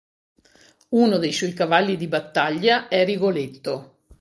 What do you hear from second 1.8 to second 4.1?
di battaglia è Rigoletto.